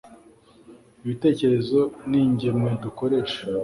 ibitekerezo 1.03 1.79
ningemwe 2.09 2.69
dukoresha 2.83 3.39